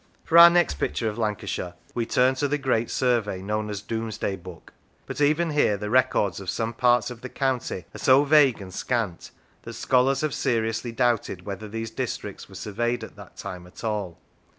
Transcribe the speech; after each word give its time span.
For 0.23 0.35
our 0.39 0.49
next 0.49 0.79
picture 0.79 1.07
of 1.09 1.19
Lancashire 1.19 1.75
we 1.93 2.07
turn 2.07 2.33
to 2.33 2.47
the 2.47 2.57
great 2.57 2.89
survey 2.89 3.39
known 3.43 3.69
as 3.69 3.83
Domesday 3.83 4.35
Book; 4.35 4.73
but 5.05 5.21
even 5.21 5.51
here 5.51 5.77
the 5.77 5.91
records 5.91 6.39
of 6.39 6.49
some 6.49 6.73
parts 6.73 7.11
of 7.11 7.21
the 7.21 7.29
county 7.29 7.85
are 7.93 7.99
so 7.99 8.23
vague 8.23 8.59
and 8.59 8.73
scant, 8.73 9.29
that 9.61 9.73
scholars 9.73 10.21
have 10.21 10.33
seriously 10.33 10.91
doubted 10.91 11.45
whether 11.45 11.67
these 11.69 11.91
districts 11.91 12.49
were 12.49 12.55
surveyed 12.55 13.03
at 13.03 13.15
that 13.15 13.37
time 13.37 13.67
at 13.67 13.83
all. 13.83 14.17